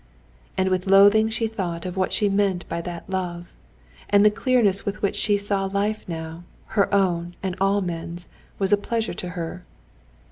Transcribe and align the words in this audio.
And 0.57 0.69
with 0.69 0.87
loathing 0.87 1.29
she 1.29 1.45
thought 1.47 1.85
of 1.85 1.95
what 1.95 2.11
she 2.11 2.27
meant 2.27 2.67
by 2.67 2.81
that 2.81 3.07
love. 3.07 3.53
And 4.09 4.25
the 4.25 4.31
clearness 4.31 4.83
with 4.83 4.99
which 5.03 5.15
she 5.15 5.37
saw 5.37 5.65
life 5.65 6.09
now, 6.09 6.43
her 6.73 6.91
own 6.91 7.35
and 7.43 7.55
all 7.61 7.81
men's, 7.81 8.27
was 8.57 8.73
a 8.73 8.77
pleasure 8.77 9.13
to 9.13 9.29
her. 9.37 9.63